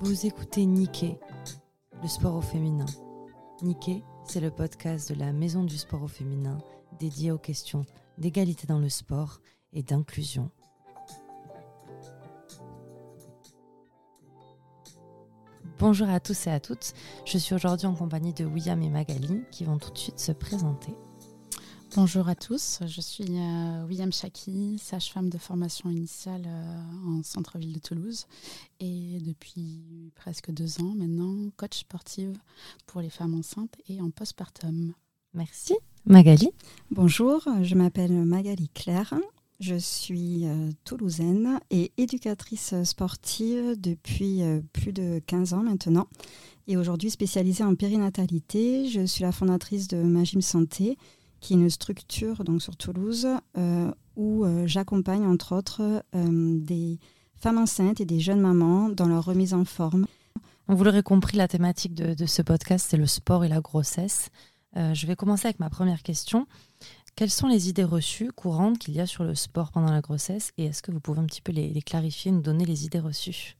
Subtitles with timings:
[0.00, 1.18] Vous écoutez Niké,
[2.02, 2.84] le sport au féminin.
[3.62, 6.58] Niké, c'est le podcast de la Maison du sport au féminin
[6.98, 7.84] dédié aux questions
[8.18, 9.40] d'égalité dans le sport
[9.72, 10.50] et d'inclusion.
[15.78, 16.92] Bonjour à tous et à toutes,
[17.24, 20.32] je suis aujourd'hui en compagnie de William et Magali qui vont tout de suite se
[20.32, 20.94] présenter.
[21.96, 27.72] Bonjour à tous, je suis euh, William Chaki, sage-femme de formation initiale euh, en centre-ville
[27.72, 28.26] de Toulouse
[28.80, 32.36] et depuis presque deux ans maintenant coach sportive
[32.86, 34.92] pour les femmes enceintes et en postpartum.
[35.34, 35.74] Merci.
[36.04, 36.50] Magali
[36.90, 39.14] Bonjour, je m'appelle Magali Claire,
[39.60, 44.42] je suis euh, toulousaine et éducatrice sportive depuis
[44.72, 46.08] plus de 15 ans maintenant
[46.66, 48.88] et aujourd'hui spécialisée en périnatalité.
[48.88, 50.98] Je suis la fondatrice de Magim Santé
[51.44, 56.98] qui est une structure donc sur Toulouse euh, où euh, j'accompagne entre autres euh, des
[57.36, 60.06] femmes enceintes et des jeunes mamans dans leur remise en forme.
[60.68, 64.30] Vous l'aurez compris, la thématique de, ce podcast, c'est le sport et la grossesse.
[64.74, 66.46] je vais commencer avec ma première question.
[67.16, 70.52] Quelles sont les idées reçues courantes qu'il y a sur le sport pendant la grossesse?
[70.56, 73.00] Et est-ce que vous pouvez un petit peu les, les clarifier, nous donner les idées
[73.00, 73.58] reçues?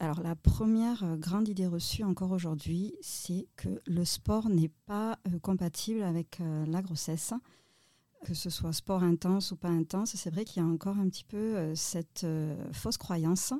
[0.00, 5.18] Alors la première euh, grande idée reçue encore aujourd'hui, c'est que le sport n'est pas
[5.28, 7.32] euh, compatible avec euh, la grossesse.
[8.24, 11.08] Que ce soit sport intense ou pas intense, c'est vrai qu'il y a encore un
[11.10, 12.26] petit peu cette
[12.72, 13.52] fausse croyance.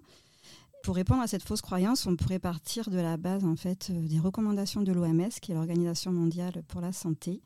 [0.83, 4.19] Pour répondre à cette fausse croyance, on pourrait partir de la base en fait des
[4.19, 7.43] recommandations de l'OMS, qui est l'Organisation mondiale pour la santé,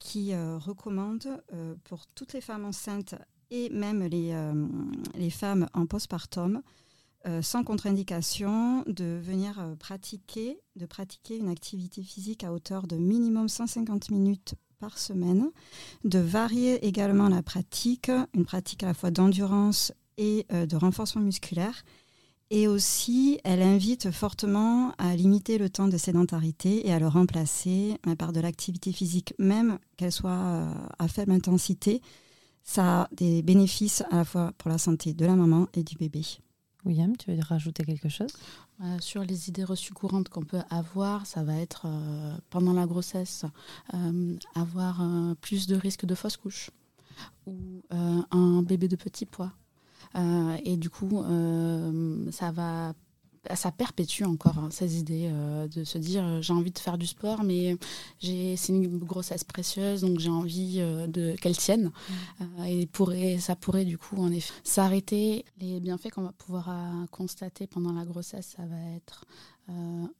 [0.00, 1.28] qui recommande
[1.84, 3.14] pour toutes les femmes enceintes
[3.52, 4.34] et même les,
[5.14, 6.60] les femmes en postpartum
[7.26, 12.96] euh, sans contre-indication, de venir euh, pratiquer, de pratiquer une activité physique à hauteur de
[12.96, 15.50] minimum 150 minutes par semaine,
[16.04, 21.22] de varier également la pratique, une pratique à la fois d'endurance et euh, de renforcement
[21.22, 21.82] musculaire.
[22.50, 27.98] Et aussi, elle invite fortement à limiter le temps de sédentarité et à le remplacer
[28.16, 32.00] par de l'activité physique, même qu'elle soit à faible intensité.
[32.62, 35.96] Ça a des bénéfices à la fois pour la santé de la maman et du
[35.96, 36.22] bébé.
[36.88, 38.30] William, tu veux rajouter quelque chose?
[38.82, 42.86] Euh, Sur les idées reçues courantes qu'on peut avoir, ça va être euh, pendant la
[42.86, 43.44] grossesse,
[43.92, 45.02] euh, avoir
[45.42, 46.70] plus de risques de fausse couche
[47.46, 49.52] ou un bébé de petit poids.
[50.64, 51.22] et du coup,
[52.30, 52.94] ça va
[53.54, 56.98] ça perpétue encore hein, ces idées euh, de se dire euh, j'ai envie de faire
[56.98, 57.76] du sport, mais
[58.20, 61.90] c'est une grossesse précieuse, donc j'ai envie euh, de qu'elle tienne.
[62.40, 62.64] Mm.
[62.66, 65.44] et pourrait, ça pourrait du coup en effet s'arrêter.
[65.60, 66.70] Les bienfaits qu'on va pouvoir
[67.10, 69.24] constater pendant la grossesse, ça va être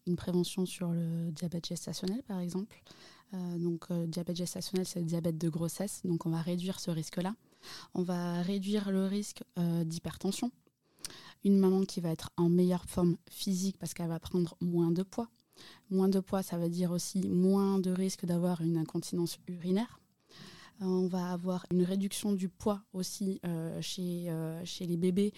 [0.07, 2.83] une prévention sur le diabète gestationnel par exemple.
[3.33, 7.35] donc diabète gestationnel, c'est le diabète de grossesse, donc on va réduire ce risque-là.
[7.95, 10.51] On va réduire le risque d'hypertension
[11.45, 15.03] une maman qui va être en meilleure forme physique parce qu'elle va prendre moins de
[15.03, 15.29] poids.
[15.91, 19.99] Moins de poids, ça veut dire aussi moins de risque d'avoir une incontinence urinaire.
[20.83, 25.33] Euh, on va avoir une réduction du poids aussi euh, chez, euh, chez les bébés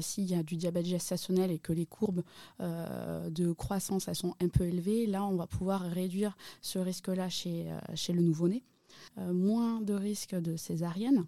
[0.00, 2.22] s'il y a du diabète gestationnel et que les courbes
[2.60, 5.06] de croissance elles sont un peu élevées.
[5.06, 8.62] Là, on va pouvoir réduire ce risque-là chez, chez le nouveau-né.
[9.16, 11.26] moins de risque de césarienne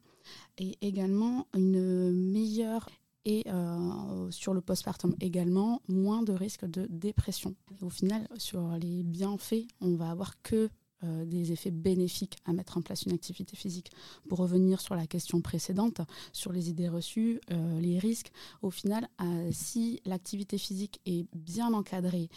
[0.59, 2.89] et également une meilleure
[3.29, 7.55] et euh, sur le postpartum également, moins de risques de dépression.
[7.83, 10.71] au final, sur les bienfaits, on va avoir que
[11.05, 13.93] euh, des effets bénéfiques à mettre en place une activité physique.
[14.31, 16.01] Pour revenir sur la question précédente,
[16.33, 19.07] sur les idées reçues, euh, les risques, au final,
[19.53, 22.31] si l'activité physique est bien encadrée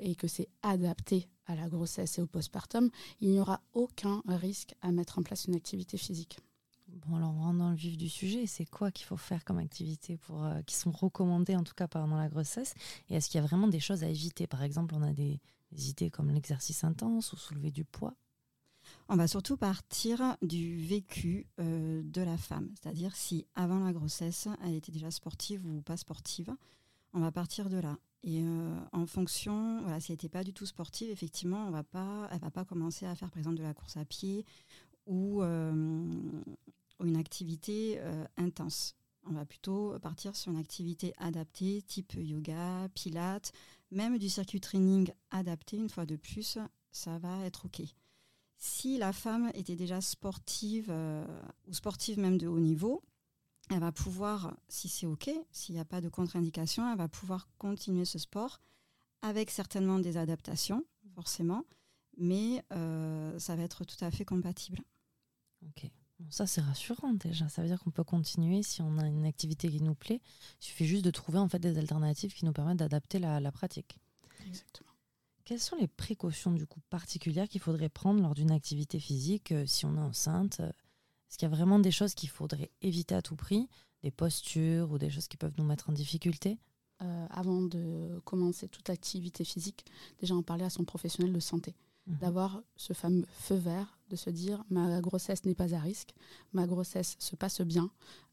[0.00, 2.88] et que c'est adapté à la grossesse et au postpartum,
[3.20, 6.38] il n'y aura aucun risque à mettre en place une activité physique.
[6.94, 8.46] Bon, alors on rentre dans le vif du sujet.
[8.46, 11.88] C'est quoi qu'il faut faire comme activité pour, euh, qui sont recommandées en tout cas
[11.88, 12.74] pendant la grossesse?
[13.08, 14.46] Et est-ce qu'il y a vraiment des choses à éviter?
[14.46, 15.40] Par exemple, on a des,
[15.72, 18.14] idées comme l'exercice intense ou soulever du poids?
[19.08, 24.46] On va surtout partir du vécu euh, de la femme, c'est-à-dire si avant la grossesse,
[24.62, 26.54] elle était déjà sportive ou pas sportive,
[27.12, 27.98] on va partir de là.
[28.22, 31.82] Et euh, en fonction, voilà, si elle n'était pas du tout sportive, effectivement, on va
[31.82, 34.44] pas, elle va pas commencer à faire par exemple de la course à pied
[35.06, 35.42] ou
[37.04, 38.96] une activité euh, intense.
[39.26, 43.52] On va plutôt partir sur une activité adaptée, type yoga, pilates,
[43.90, 46.58] même du circuit training adapté, une fois de plus,
[46.90, 47.82] ça va être OK.
[48.56, 51.26] Si la femme était déjà sportive euh,
[51.66, 53.02] ou sportive même de haut niveau,
[53.70, 57.48] elle va pouvoir, si c'est OK, s'il n'y a pas de contre-indication, elle va pouvoir
[57.58, 58.60] continuer ce sport
[59.22, 60.84] avec certainement des adaptations,
[61.14, 61.64] forcément,
[62.16, 64.80] mais euh, ça va être tout à fait compatible.
[66.30, 67.48] Ça, c'est rassurant déjà.
[67.48, 70.20] Ça veut dire qu'on peut continuer si on a une activité qui nous plaît.
[70.60, 73.98] Il suffit juste de trouver en fait des alternatives qui nous permettent d'adapter la, pratique.
[74.46, 74.90] Exactement.
[75.44, 79.66] Quelles sont les précautions du coup particulières qu'il faudrait prendre lors d'une activité physique euh,
[79.66, 83.20] si on est enceinte Est-ce qu'il y a vraiment des choses qu'il faudrait éviter à
[83.20, 83.68] tout prix
[84.02, 86.58] Des postures ou des choses qui peuvent nous mettre en difficulté?
[87.02, 89.84] Euh, Avant de commencer toute activité physique,
[90.20, 91.74] déjà en parler à son professionnel de santé.
[92.06, 92.16] Mhm.
[92.18, 96.14] d'avoir ce fameux feu vert, de se dire ma grossesse n'est pas à risque,
[96.52, 97.90] ma grossesse se passe bien,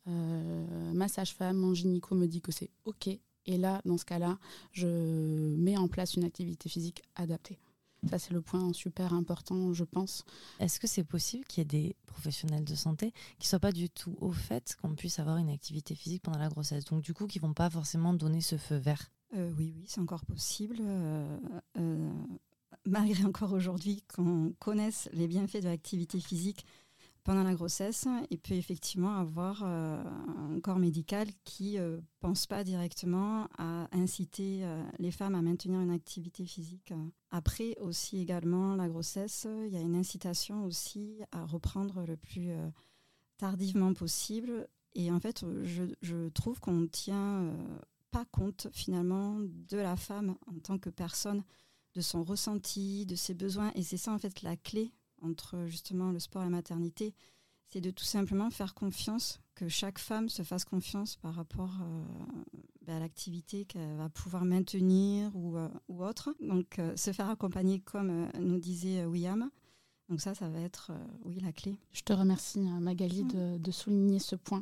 [0.07, 4.37] euh, ma sage-femme, mon gynéco me dit que c'est OK, et là, dans ce cas-là,
[4.71, 4.87] je
[5.57, 7.59] mets en place une activité physique adaptée.
[8.09, 10.25] Ça, c'est le point super important, je pense.
[10.59, 13.71] Est-ce que c'est possible qu'il y ait des professionnels de santé qui ne soient pas
[13.71, 17.13] du tout au fait qu'on puisse avoir une activité physique pendant la grossesse Donc, du
[17.13, 19.11] coup, qui ne vont pas forcément donner ce feu vert?
[19.35, 20.77] Euh, Oui, oui, c'est encore possible.
[20.81, 21.37] Euh,
[22.85, 26.65] malgré encore aujourd'hui qu'on connaisse les bienfaits de l'activité physique
[27.23, 30.03] pendant la grossesse, il peut effectivement avoir euh,
[30.53, 35.41] un corps médical qui ne euh, pense pas directement à inciter euh, les femmes à
[35.43, 36.93] maintenir une activité physique.
[37.29, 42.49] Après aussi également la grossesse, il y a une incitation aussi à reprendre le plus
[43.37, 44.67] tardivement possible.
[44.95, 47.53] Et en fait, je, je trouve qu'on ne tient
[48.09, 51.43] pas compte finalement de la femme en tant que personne
[51.93, 53.71] de son ressenti, de ses besoins.
[53.75, 57.13] Et c'est ça en fait la clé entre justement le sport et la maternité,
[57.71, 62.03] c'est de tout simplement faire confiance, que chaque femme se fasse confiance par rapport euh,
[62.85, 66.35] ben, à l'activité qu'elle va pouvoir maintenir ou, euh, ou autre.
[66.41, 69.49] Donc euh, se faire accompagner comme nous disait William.
[70.09, 70.91] Donc ça, ça va être,
[71.23, 71.77] oui, la clé.
[71.93, 74.61] Je te remercie, Magali, de, de souligner ce point.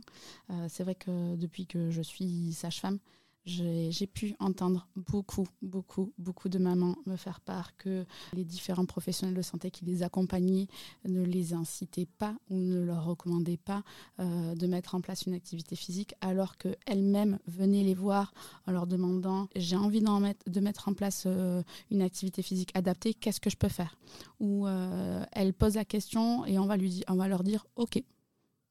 [0.68, 3.00] c'est vrai que depuis que je suis sage-femme,
[3.46, 9.36] j'ai pu entendre beaucoup, beaucoup, beaucoup de mamans me faire part que les différents professionnels
[9.36, 10.68] de santé qui les accompagnaient
[11.06, 13.84] ne les incitaient pas ou ne leur recommandaient pas
[14.20, 18.34] euh, de mettre en place une activité physique, alors qu'elles-mêmes venaient les voir
[18.68, 23.14] en leur demandant j'ai envie mettre, de mettre en place euh, une activité physique adaptée,
[23.14, 23.98] qu'est-ce que je peux faire?
[24.40, 28.04] Ou euh, elles posent la question et on va, lui, on va leur dire ok,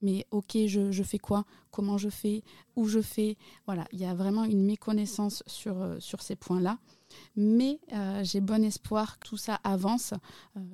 [0.03, 2.43] mais ok, je, fais quoi Comment je fais
[2.77, 3.37] Où je fais
[3.67, 6.79] Voilà, il y a vraiment une méconnaissance sur, euh, sur ces points-là.
[7.37, 10.15] Mais euh, j'ai bon espoir que tout ça avance.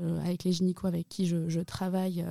[0.01, 2.25] Euh, avec les gynécos avec qui je, travaille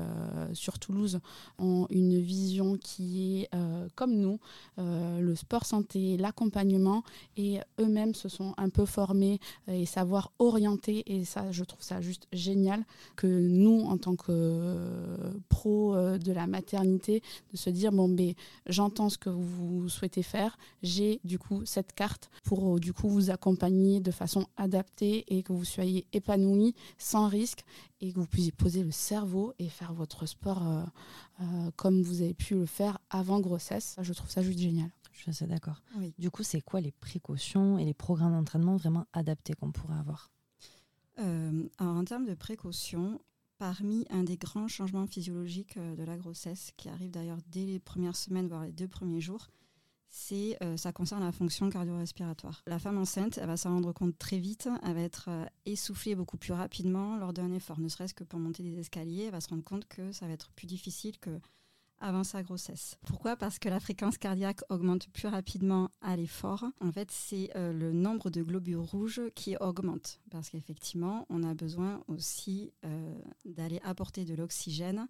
[0.54, 1.20] sur Toulouse
[1.58, 3.50] ont une vision qui est
[3.96, 4.40] comme nous,
[4.78, 7.04] le sport santé, l'accompagnement,
[7.36, 11.04] et eux-mêmes se sont un peu formés et savoir orienter.
[11.08, 12.86] Et ça, je trouve ça juste génial
[13.16, 14.94] que nous, en tant que
[15.50, 18.34] pro de la maternité, de se dire bon, ben,
[18.68, 23.30] j'entends ce que vous souhaitez faire, j'ai du coup cette carte pour du coup vous
[23.32, 27.64] accompagner de façon adaptée et que vous soyez épanoui sans risque
[28.02, 30.84] et que vous puissiez poser le cerveau et faire votre sport euh,
[31.42, 33.96] euh, comme vous avez pu le faire avant grossesse.
[34.02, 34.90] Je trouve ça juste génial.
[35.12, 35.82] Je suis assez d'accord.
[36.18, 40.32] Du coup, c'est quoi les précautions et les programmes d'entraînement vraiment adaptés qu'on pourrait avoir?
[41.20, 43.22] Euh, alors en termes de précautions,
[43.60, 48.16] parmi un des grands changements physiologiques de la grossesse, qui arrive d'ailleurs dès les premières
[48.16, 49.50] semaines, voire les deux premiers jours,
[50.14, 52.62] c'est euh, ça concerne la fonction cardio-respiratoire.
[52.68, 56.14] La femme enceinte, elle va s'en rendre compte très vite, elle va être euh, essoufflée
[56.14, 59.42] beaucoup plus rapidement lors d'un effort, ne serait-ce que pour monter des escaliers, elle va
[59.42, 61.40] se rendre compte que ça va être plus difficile que
[61.98, 63.00] avant sa grossesse.
[63.08, 63.36] Pourquoi?
[63.36, 66.66] Parce que la fréquence cardiaque augmente plus rapidement à l'effort.
[66.80, 70.20] En fait, c'est euh, le nombre de globules rouges qui augmente.
[70.30, 72.72] Parce qu'effectivement, on a besoin aussi
[73.46, 75.08] d'aller apporter de l'oxygène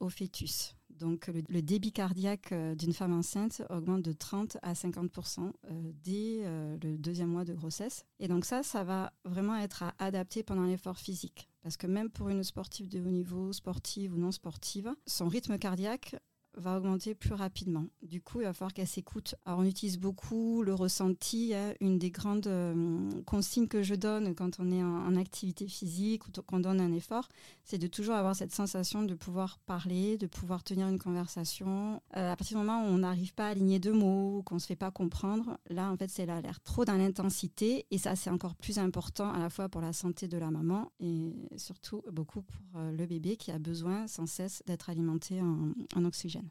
[0.00, 0.74] au fœtus.
[0.98, 6.42] Donc le, débit cardiaque euh, d'une femme enceinte augmente de 30 à 50% euh, dès
[6.82, 8.04] le deuxième mois de grossesse.
[8.18, 11.48] Et donc ça, ça va vraiment être à adapter pendant l'effort physique.
[11.62, 15.58] Parce que même pour une sportive de haut niveau, sportive ou non sportive, son rythme
[15.58, 16.16] cardiaque
[16.56, 17.86] va augmenter plus rapidement.
[18.02, 19.34] Du coup, il va falloir qu'elle s'écoute.
[19.44, 21.54] Alors, on utilise beaucoup le ressenti.
[21.54, 21.74] Hein.
[21.80, 26.42] Une des grandes euh, consignes que je donne quand on est en, activité physique ou
[26.42, 27.28] qu'on donne un effort,
[27.64, 32.02] c'est de toujours avoir cette sensation de pouvoir parler, de pouvoir tenir une conversation.
[32.16, 34.60] Euh, à partir du moment où on n'arrive pas à aligner deux mots, qu'on ne
[34.60, 37.86] se fait pas comprendre, là, en fait, c'est l'air trop dans l'intensité.
[37.90, 40.92] Et ça, c'est encore plus important à la fois pour la santé de la maman
[41.00, 46.04] et surtout beaucoup pour euh, le bébé qui a besoin sans cesse d'être alimenté en
[46.04, 46.45] oxygène.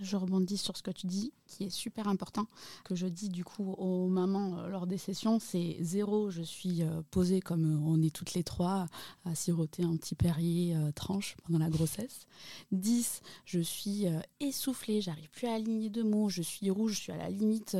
[0.00, 2.46] Je rebondis sur ce que tu dis, qui est super important,
[2.84, 6.82] que je dis du coup aux mamans euh, lors des sessions, c'est zéro, je suis
[6.82, 8.86] euh, posée comme euh, on est toutes les trois
[9.24, 12.26] à siroter un petit Perrier tranche pendant la grossesse.
[12.72, 14.06] 10, je suis
[14.40, 17.76] essoufflée, j'arrive plus à aligner deux mots, je suis rouge, je suis à la limite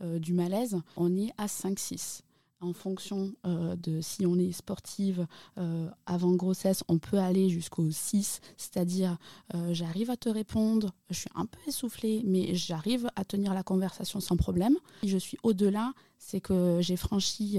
[0.00, 0.80] du malaise.
[0.96, 2.22] On est à 5-6.
[2.60, 5.26] En fonction euh, de si on est sportive
[5.58, 9.16] euh, avant grossesse, on peut aller jusqu'au 6, c'est-à-dire
[9.54, 13.62] euh, j'arrive à te répondre, je suis un peu essoufflée, mais j'arrive à tenir la
[13.62, 14.76] conversation sans problème.
[15.02, 17.58] Si je suis au-delà, c'est que j'ai franchi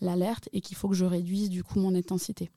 [0.00, 2.50] l'alerte et qu'il faut que je réduise du coup mon intensité.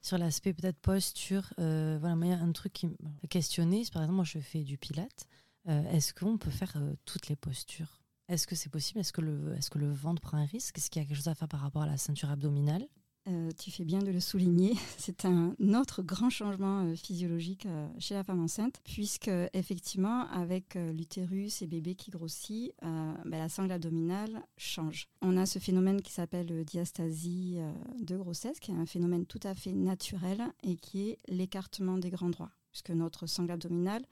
[0.00, 2.94] Sur l'aspect peut-être posture, voilà, un truc qui me
[3.28, 5.26] questionner, par exemple moi je fais du pilate,
[5.66, 8.00] est-ce qu'on peut faire toutes les postures?
[8.28, 9.00] Est-ce que c'est possible?
[9.00, 10.76] Est-ce que, le, ventre prend un risque?
[10.78, 12.86] Est-ce qu'il y a quelque chose à faire par rapport à la ceinture abdominale?
[13.26, 14.74] Euh, tu fais bien de le souligner.
[14.98, 20.74] C'est un autre grand changement euh, physiologique euh, chez la femme enceinte, puisque effectivement, avec
[20.74, 25.08] l'utérus et bébé qui grossit, ben, la sangle abdominale change.
[25.22, 27.58] On a ce phénomène qui s'appelle diastasie
[28.00, 32.10] de grossesse, qui est un phénomène tout à fait naturel et qui est l'écartement des
[32.10, 34.04] grands droits, puisque notre sangle abdominale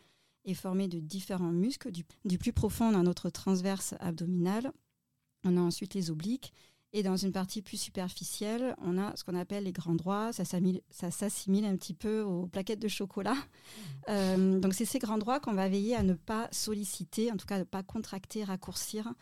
[0.46, 1.90] est formé de différents muscles.
[1.92, 4.72] Du, plus profond, on a notre transverse abdominale.
[5.44, 6.52] On a ensuite les obliques.
[6.92, 10.32] Et dans une partie plus superficielle, on a ce qu'on appelle les grands droits.
[10.32, 13.34] Ça s'assimile un petit peu aux plaquettes de chocolat.
[13.34, 13.38] Mmh.
[14.08, 17.44] Euh, donc c'est ces grands droits qu'on va veiller à ne pas solliciter, en tout
[17.44, 19.12] cas ne pas contracter, raccourcir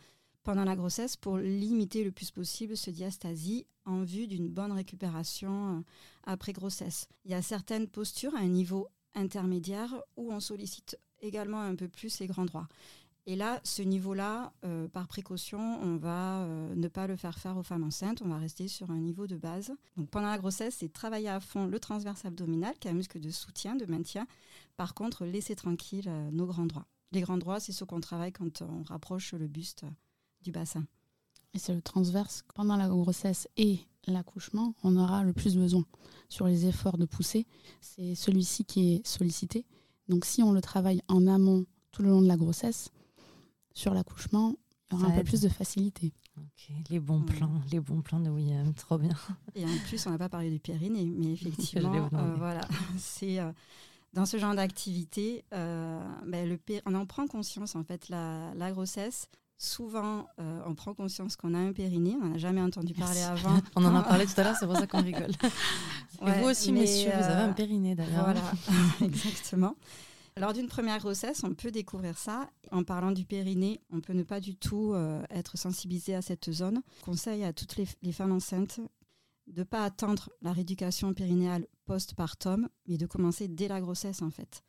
[0.43, 5.77] pendant la grossesse pour limiter le plus possible ce diastasie en vue d'une bonne récupération
[5.77, 5.81] euh,
[6.23, 7.07] après grossesse.
[7.25, 11.87] Il y a certaines postures à un niveau intermédiaire où on sollicite également un peu
[11.87, 12.67] plus les grands droits.
[13.27, 17.57] Et là, ce niveau-là, euh, par précaution, on va euh, ne pas le faire faire
[17.57, 19.73] aux femmes enceintes, on va rester sur un niveau de base.
[19.97, 23.19] Donc pendant la grossesse, c'est travailler à fond le transverse abdominal, qui est un muscle
[23.19, 24.27] de soutien, de maintien.
[24.77, 26.85] Par contre, laisser tranquille euh, nos grands droits.
[27.11, 29.85] Les grands droits, c'est ce qu'on travaille quand on rapproche le buste
[30.43, 30.85] du bassin.
[31.55, 32.43] Et c'est le transverse.
[32.53, 35.85] Pendant la grossesse et l'accouchement, on aura le plus besoin.
[36.29, 37.47] Sur les efforts de poussée,
[37.81, 39.65] c'est celui-ci qui est sollicité.
[40.07, 42.91] Donc si on le travaille en amont tout le long de la grossesse,
[43.73, 44.55] sur l'accouchement,
[44.91, 46.13] il y aura un peu plus de facilité.
[46.89, 49.15] Les bons plans, les bons plans de William, trop bien.
[49.55, 52.61] Et en plus, on n'a pas parlé du périnée, mais effectivement, euh, voilà,
[52.97, 53.51] c'est euh,
[54.13, 59.29] dans ce genre d'activité, euh, ben, on en prend conscience en fait la, grossesse.
[59.57, 63.57] Souvent, on prend conscience qu'on a un périnée, on n'en a jamais entendu parler avant.
[63.75, 65.31] on en a parlé tout à l'heure, c'est pour ça qu'on rigole.
[66.27, 68.25] Et vous aussi, messieurs, vous avez un périnée d'ailleurs.
[68.25, 68.41] Voilà,
[69.01, 69.75] exactement.
[70.37, 72.49] Lors d'une première grossesse, on peut découvrir ça.
[72.71, 76.51] En parlant du périnée, on peut ne pas du tout euh, être sensibilisé à cette
[76.51, 76.81] zone.
[77.03, 78.81] Conseil à toutes les, femmes enceintes
[79.47, 84.29] de ne pas attendre la rééducation périnéale post-partum, mais de commencer dès la grossesse en
[84.29, 84.61] fait.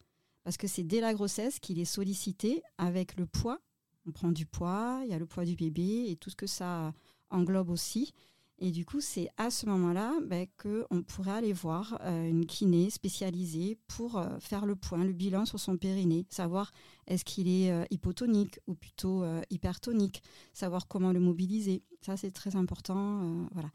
[0.45, 3.59] Parce que c'est dès la grossesse qu'il est sollicité avec le poids.
[4.06, 6.46] On prend du poids, il y a le poids du bébé et tout ce que
[6.46, 6.92] ça
[7.30, 8.12] englobe aussi.
[8.58, 12.88] Et du coup, c'est à ce moment-là ben, qu'on pourrait aller voir euh, une kiné
[12.88, 16.72] spécialisée pour euh, faire le point, le bilan sur son périnée, savoir
[17.06, 20.22] est-ce qu'il est, euh, hypotonique ou plutôt hypertonique,
[20.54, 21.82] savoir comment le mobiliser.
[22.00, 23.46] Ça, c'est très important.
[23.52, 23.70] voilà.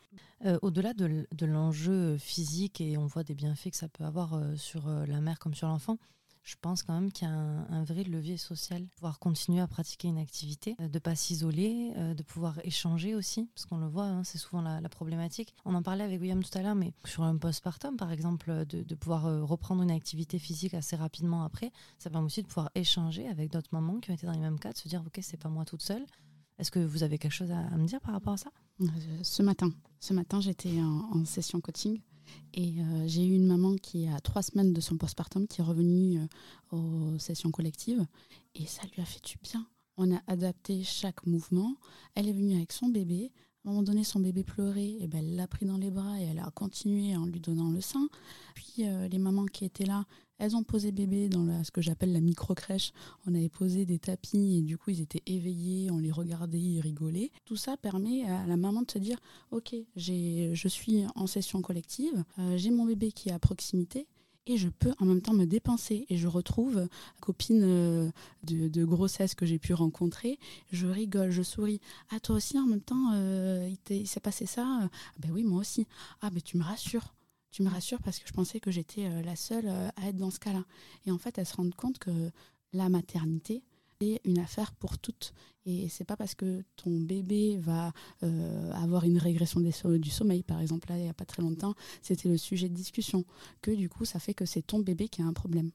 [0.62, 5.22] Au-delà de l'enjeu physique, et on voit des bienfaits que ça peut avoir sur la
[5.22, 5.98] mère comme sur l'enfant,
[6.44, 10.08] je pense quand même qu'il y a un, vrai levier social, pouvoir continuer à pratiquer
[10.08, 14.06] une activité, euh, de pas s'isoler, euh, de pouvoir échanger aussi, parce qu'on le voit,
[14.06, 15.54] hein, c'est souvent la, problématique.
[15.66, 18.96] On en parlait avec William tout à l'heure, mais sur un postpartum, par exemple, de,
[18.96, 23.28] pouvoir euh, reprendre une activité physique assez rapidement après, ça permet aussi de pouvoir échanger
[23.28, 25.38] avec d'autres mamans qui ont été dans les mêmes cas, de se dire, ok, c'est
[25.38, 26.06] pas moi toute seule.
[26.60, 28.52] Est-ce que vous avez quelque chose à, me dire par rapport à ça?
[29.24, 32.02] Ce matin, ce matin, j'étais en session coaching
[32.54, 35.64] et euh, j'ai eu une maman qui, a trois semaines de son postpartum, qui est
[35.64, 38.06] revenue euh, aux sessions collectives.
[38.56, 39.66] Et ça lui a fait du bien.
[39.98, 41.76] On a adapté chaque mouvement.
[42.16, 43.32] Elle est venue avec son bébé.
[43.64, 46.20] À un moment donné, son bébé pleurait, et ben, elle l'a pris dans les bras
[46.20, 48.10] et elle a continué en lui donnant le sein.
[48.56, 50.06] Puis euh, les mamans qui étaient là,
[50.42, 52.94] elles ont posé bébé dans ce que j'appelle la micro-crèche.
[53.28, 56.82] On avait posé des tapis et du coup, ils étaient éveillés, on les regardait, ils
[56.82, 57.30] rigolaient.
[57.46, 59.20] Tout ça permet à la maman de se dire
[59.52, 64.08] Ok, je suis en session collective, euh, j'ai mon bébé qui est à proximité
[64.48, 66.08] et je peux en même temps me dépenser.
[66.10, 66.88] Et je retrouve
[67.20, 68.12] copine euh,
[68.44, 70.40] de, grossesse que j'ai pu rencontrer.
[70.72, 71.80] Je rigole je souris.
[72.10, 74.66] Ah toi aussi en même temps euh, il s'est passé ça?
[74.66, 75.86] Ah, ben oui moi aussi.
[76.22, 77.14] Ah ben tu me rassures
[77.52, 80.32] tu me rassures parce que je pensais que j'étais euh, la seule à être dans
[80.32, 80.64] ce cas-là
[81.06, 82.32] et en fait elle se rend compte que
[82.74, 83.64] la maternité
[84.26, 85.34] une affaire pour toutes.
[85.66, 87.94] Et c'est pas parce que ton bébé va
[88.24, 91.76] euh, avoir une régression du sommeil, par exemple, là, il n'y a pas très longtemps,
[92.02, 93.26] c'était le sujet de discussion,
[93.62, 95.72] que du coup, ça fait que c'est ton bébé qui a un problème.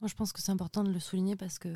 [0.00, 1.68] Moi, je pense que c'est important de le souligner parce que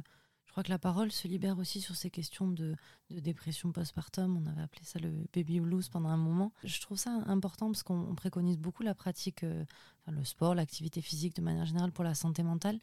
[0.55, 2.77] crois que la parole se libère aussi sur ces questions de,
[3.11, 4.37] dépression postpartum.
[4.37, 6.53] On avait appelé ça le baby blues pendant un moment.
[6.63, 9.65] Je trouve ça important parce qu'on préconise beaucoup la pratique, euh,
[10.07, 12.79] le sport, l'activité physique de manière générale pour la santé mentale.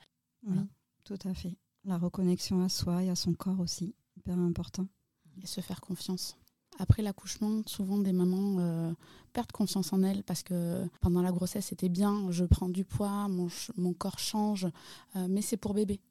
[0.45, 0.57] Oui,
[1.05, 1.55] tout à fait.
[1.85, 4.89] La reconnexion à soi et à son corps aussi, hyper important.
[5.41, 6.35] Et se faire confiance.
[6.77, 8.93] après l'accouchement, souvent des mamans
[9.31, 13.29] perdent confiance en elles parce que pendant la grossesse c'était bien, je prends du poids,
[13.29, 13.47] mon,
[13.77, 14.67] mon corps change,
[15.15, 16.01] mais c'est pour bébé.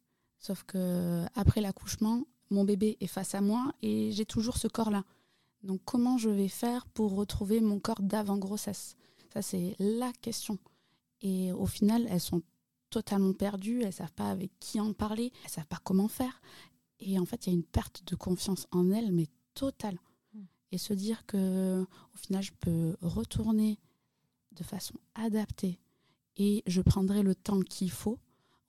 [0.41, 5.05] Sauf que après l'accouchement, mon bébé est face à moi et j'ai toujours ce corps-là.
[5.63, 8.97] Donc comment je vais faire pour retrouver mon corps d'avant grossesse
[9.33, 10.59] Ça c'est la question.
[11.21, 12.43] Et au final, elles sont
[12.89, 16.41] totalement perdues, elles savent pas avec qui en parler, elles savent pas comment faire.
[16.99, 19.99] Et en fait, il y a une perte de confiance en elles, mais totale.
[20.33, 20.45] Hmm.
[20.73, 23.79] Et se dire que au final, je peux retourner
[24.53, 25.79] de façon adaptée
[26.37, 28.19] et je prendrai le temps qu'il faut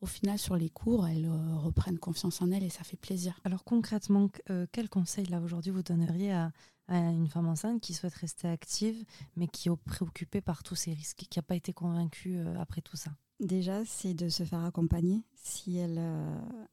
[0.02, 3.40] au final, sur les cours, elles euh, reprennent confiance en elles et ça fait plaisir.
[3.44, 6.52] Alors concrètement, euh, quel conseil là aujourd'hui vous donneriez à,
[6.90, 9.06] une femme enceinte qui souhaite rester active,
[9.38, 12.82] mais qui est préoccupée par tous ces risques, qui n'a pas été convaincue euh, après
[12.82, 13.12] tout ça?
[13.40, 15.24] Déjà, c'est de se faire accompagner.
[15.36, 16.02] Si elle,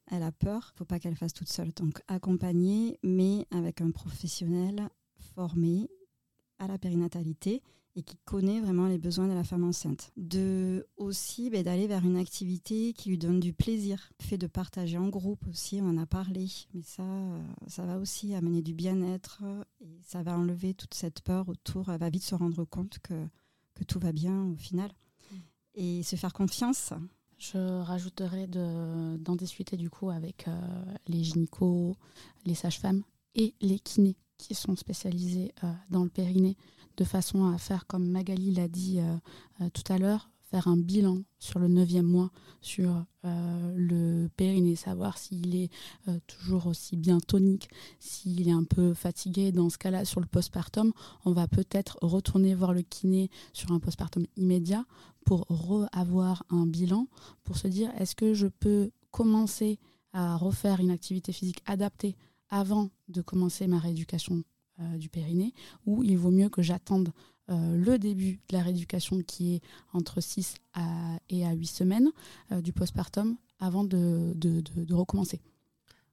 [0.09, 1.73] elle a peur, faut pas qu'elle fasse toute seule.
[1.73, 4.89] Donc accompagner, mais avec un professionnel
[5.35, 5.89] formé
[6.59, 7.63] à la périnatalité
[7.99, 10.12] et qui connaît vraiment les besoins de la femme enceinte.
[10.17, 14.47] De aussi ben, d'aller vers une activité qui lui donne du plaisir, le fait de
[14.47, 18.62] partager en groupe aussi, on en a parlé, mais ça, euh, ça va aussi amener
[18.62, 19.43] du bien-être
[19.81, 21.88] et ça va enlever toute cette peur autour.
[21.90, 23.26] Elle va vite se rendre compte que,
[23.75, 24.93] que tout va bien au final
[25.33, 25.37] mm.
[25.75, 26.93] et se faire confiance.
[27.37, 31.97] Je rajouterais d'en discuter du coup avec euh, les gynécos,
[32.45, 33.02] les sages-femmes
[33.35, 36.57] et les kinés qui sont spécialisés euh, dans le périnée
[36.97, 39.16] de façon à faire, comme Magali l'a dit euh,
[39.61, 42.30] euh, tout à l'heure, faire un bilan sur le neuvième mois
[42.62, 45.71] sur le périnée, savoir s'il est
[46.26, 47.68] toujours aussi bien tonique,
[47.99, 49.52] s'il est un peu fatigué.
[49.52, 50.92] Dans ce cas-là, sur le postpartum,
[51.26, 54.87] on va peut-être retourner voir le kiné sur un postpartum immédiat
[55.26, 55.47] pour
[55.92, 57.09] avoir un bilan,
[57.45, 59.78] pour se dire est-ce que je peux commencer
[60.14, 62.16] à refaire une activité physique adaptée
[62.50, 64.43] avant de commencer ma rééducation
[64.81, 65.55] euh, du périnée,
[65.87, 67.12] ou il vaut mieux que j'attende
[67.50, 69.62] euh, le début de la rééducation qui est
[69.93, 72.12] entre 6 à, et à 8 semaines
[72.52, 75.40] euh, du postpartum avant de, de, recommencer.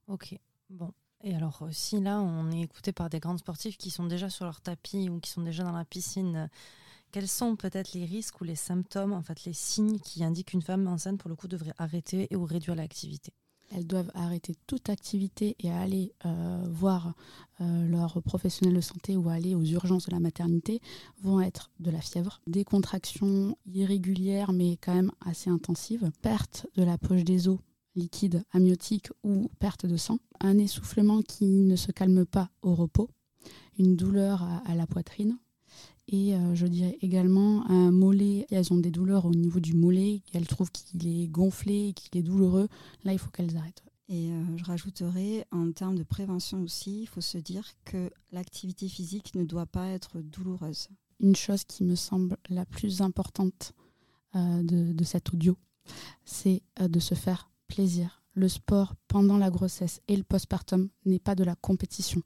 [0.08, 0.36] Ok,
[0.70, 0.92] bon.
[1.22, 4.44] Et alors, si là, on est écouté par des grandes sportives qui sont déjà sur
[4.44, 6.50] leur tapis ou qui sont déjà dans la piscine,
[7.12, 10.62] quels sont peut-être les risques ou les symptômes, en fait, les signes qui indiquent qu'une
[10.62, 13.32] femme enceinte, pour le coup, devrait arrêter ou réduire l'activité?
[13.72, 17.14] Elles doivent arrêter toute activité et aller euh, voir
[17.60, 20.80] euh, leur professionnel de santé ou aller aux urgences de la maternité
[21.22, 26.84] vont être de la fièvre, des contractions irrégulières mais quand même assez intensives, perte de
[26.84, 27.58] la poche des os
[27.94, 33.08] liquide amniotique ou perte de sang, un essoufflement qui ne se calme pas au repos,
[33.78, 35.38] une douleur à la poitrine,
[36.08, 38.46] et euh, je dirais également un mollet.
[38.50, 42.22] Elles ont des douleurs au niveau du mollet, elles trouvent qu'il est gonflé, qu'il est
[42.22, 42.68] douloureux.
[43.04, 43.82] Là, il faut qu'elles arrêtent.
[44.08, 48.88] Et euh, je rajouterais, en termes de prévention aussi, il faut se dire que l'activité
[48.88, 50.88] physique ne doit pas être douloureuse.
[51.18, 53.72] Une chose qui me semble la plus importante
[54.36, 55.56] euh, de, de, cet audio,
[56.24, 58.22] c'est de se faire plaisir.
[58.34, 62.22] Le sport pendant la grossesse et le postpartum n'est pas de la compétition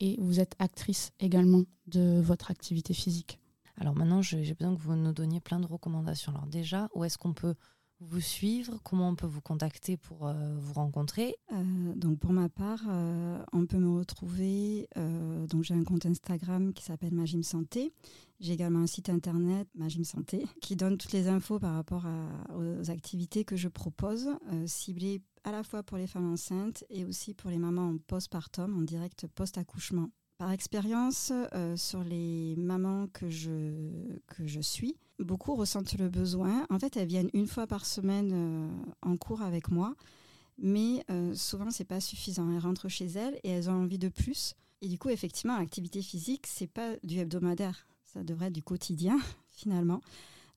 [0.00, 3.38] et vous êtes actrice également de votre activité physique.
[3.78, 6.32] Alors maintenant, j'ai besoin que vous nous donniez plein de recommandations.
[6.32, 7.54] Alors déjà, où est-ce qu'on peut
[8.00, 8.78] vous suivre?
[8.82, 11.36] Comment on peut vous contacter pour euh, vous rencontrer?
[11.52, 14.88] Euh, Donc pour ma part, euh, on peut me retrouver.
[15.48, 17.92] donc j'ai un compte Instagram qui s'appelle Magim Santé.
[18.38, 22.04] J'ai également un site internet Magim Santé qui donne toutes les infos par rapport
[22.54, 24.28] aux activités que je propose,
[24.66, 28.76] ciblées à la fois pour les femmes enceintes et aussi pour les mamans en postpartum,
[28.76, 30.10] en direct post-accouchement.
[30.38, 33.70] Par expérience, euh, sur les mamans que je,
[34.26, 36.66] que je suis, beaucoup ressentent le besoin.
[36.68, 38.68] En fait, elles viennent une fois par semaine euh,
[39.02, 39.94] en cours avec moi,
[40.58, 42.50] mais euh, souvent, c'est pas suffisant.
[42.50, 44.54] Elles rentrent chez elles et elles ont envie de plus.
[44.82, 49.18] Et du coup, effectivement, l'activité physique, c'est pas du hebdomadaire, ça devrait être du quotidien,
[49.50, 50.00] finalement.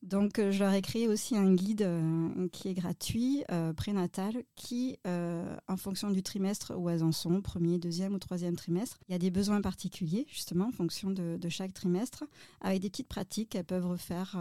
[0.01, 4.43] Donc, euh, je leur ai créé aussi un guide euh, qui est gratuit, euh, prénatal,
[4.55, 9.11] qui, en fonction du trimestre où elles en sont, premier, deuxième ou troisième trimestre, il
[9.11, 12.23] y a des besoins particuliers, justement, en fonction de, chaque trimestre,
[12.61, 14.37] avec des petites pratiques qu'elles peuvent refaire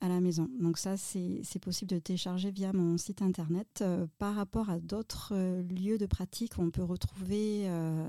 [0.00, 0.48] à la maison.
[0.60, 3.84] Donc, ça, c'est possible de télécharger via mon site internet.
[4.18, 7.68] par rapport à d'autres lieux de pratique, on peut retrouver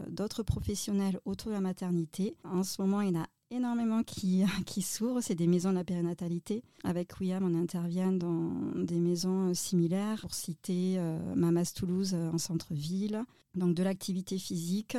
[0.10, 2.36] d'autres professionnels autour de la maternité.
[2.44, 5.22] En ce moment, il y en a énormément qui, qui s'ouvrent.
[5.22, 6.64] C'est des maisons de la périnatalité.
[6.84, 12.32] Avec William, on intervient dans des maisons euh, similaires, pour citer euh, Mamas Toulouse euh,
[12.32, 13.24] en centre-ville.
[13.56, 14.98] Donc de l'activité physique,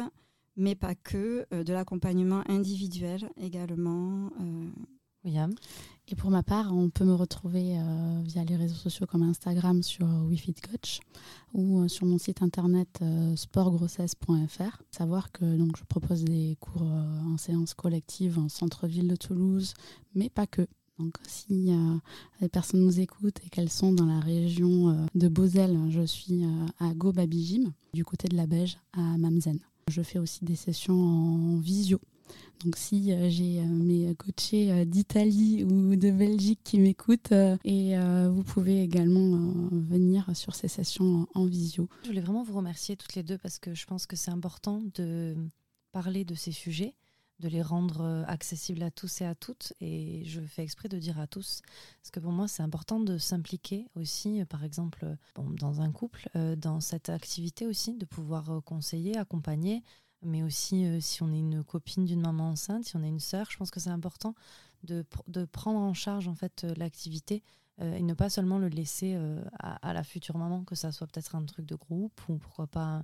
[0.56, 4.30] mais pas que, de l'accompagnement individuel également.
[5.26, 9.82] Et pour ma part, on peut me retrouver euh, via les réseaux sociaux comme Instagram
[9.82, 11.00] sur WeFitCoach
[11.54, 14.82] ou euh, sur mon site internet euh, sportgrossesse.fr.
[14.90, 19.72] Savoir que donc, je propose des cours en séance collective en centre-ville de Toulouse,
[20.14, 20.66] mais pas que.
[21.00, 21.72] Donc si
[22.40, 26.44] les personnes nous écoutent et qu'elles sont dans la région de Beauzelle, je suis
[26.78, 29.58] à Go Gym, du côté de la Beige, à Mamzen.
[29.88, 32.00] Je fais aussi des sessions en visio
[32.64, 37.32] donc si euh, j'ai euh, mes coachés euh, d'Italie ou de Belgique qui m'écoutent,
[37.64, 37.96] et
[38.28, 41.88] vous pouvez également venir sur ces sessions en, visio.
[42.02, 44.82] Je voulais vraiment vous remercier toutes les deux parce que je pense que c'est important
[44.94, 45.36] de
[45.92, 46.94] parler de ces sujets
[47.40, 49.72] de les rendre accessibles à tous et à toutes.
[49.80, 51.62] Et je fais exprès de dire à tous,
[52.00, 56.80] parce que pour moi, c'est important de s'impliquer aussi, par exemple, dans un couple, dans
[56.80, 59.82] cette activité aussi, de pouvoir conseiller, accompagner,
[60.24, 63.20] mais aussi euh, si on est une copine d'une maman enceinte, si on est une
[63.20, 64.34] sœur, je pense que c'est important
[64.82, 67.42] de, de, prendre en charge en fait euh, l'activité
[67.80, 69.16] euh, et ne pas seulement le laisser
[69.58, 73.02] à, la future maman, que ça soit peut-être un truc de groupe ou pourquoi pas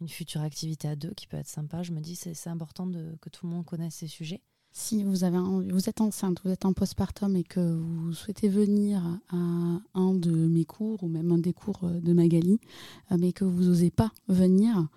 [0.00, 1.82] une future activité à deux qui peut être sympa.
[1.82, 2.88] Je me dis c'est important
[3.20, 4.42] que tout le monde connaisse ces sujets.
[4.74, 9.02] Si vous, avez vous êtes enceinte, vous êtes en postpartum et que vous souhaitez venir
[9.28, 12.58] à un de mes cours ou même un des cours de Magali,
[13.10, 14.88] mais que vous n'osez pas venir,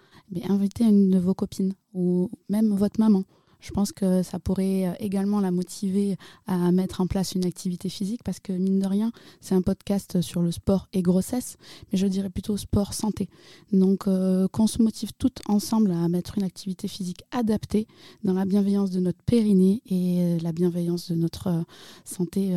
[0.48, 3.26] invitez une de vos copines ou même votre maman.
[3.66, 7.90] Je pense que ça pourrait euh, également la motiver à mettre en place une activité
[7.90, 11.58] physique parce que, mine de rien, c'est un podcast sur le sport et grossesse,
[11.92, 13.28] mais je dirais plutôt sport santé.
[13.72, 17.88] Donc, euh, qu'on se motive toutes ensemble à mettre une activité physique adaptée
[18.24, 21.66] dans la bienveillance de notre périnée et euh, la bienveillance de notre
[22.04, 22.56] santé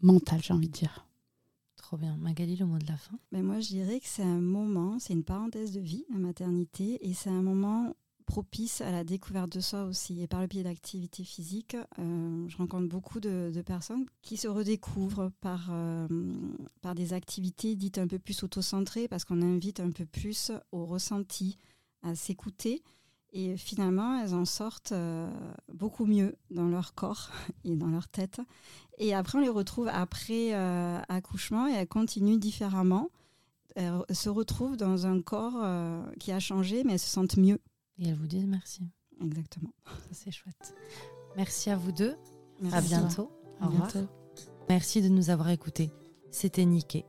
[0.00, 1.06] mentale, j'ai envie de dire.
[1.76, 2.16] Trop bien.
[2.16, 3.18] Magali, le mot de la fin?
[3.32, 6.18] Mais ben, Moi, je dirais que c'est un moment, c'est une parenthèse de vie, la
[6.18, 7.94] maternité, et c'est un moment
[8.28, 10.22] propice à la découverte de soi aussi.
[10.22, 15.32] Et par le biais d'activités physiques, euh, je rencontre beaucoup de, personnes qui se redécouvrent
[15.40, 16.06] par, euh,
[16.82, 20.84] par des activités dites un peu plus auto-centrées, parce qu'on invite un peu plus au
[20.84, 21.56] ressenti,
[22.02, 22.82] à s'écouter
[23.32, 25.28] et finalement, elles en sortent euh,
[25.72, 27.30] beaucoup mieux dans leur corps
[27.64, 28.40] et dans leur tête.
[28.98, 30.52] Et après, on les retrouve après
[31.08, 33.10] accouchement et elles continuent différemment.
[33.74, 35.64] Elles se retrouvent dans un corps
[36.18, 37.60] qui a changé, mais elles se sentent mieux.
[37.98, 38.82] Et elles vous disent merci.
[39.20, 39.72] Exactement.
[39.84, 40.74] Ça, c'est chouette.
[41.36, 42.16] Merci à vous deux.
[42.72, 43.30] À bientôt.
[43.60, 43.90] Au revoir.
[44.68, 45.90] Merci de nous avoir écoutés.
[46.30, 47.04] C'était Niké.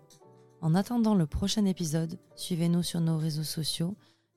[0.61, 3.95] En attendant le prochain épisode, suivez-nous sur nos réseaux sociaux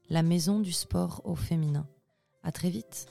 [0.09, 1.87] la maison du sport au féminin.
[2.43, 3.07] À très vite.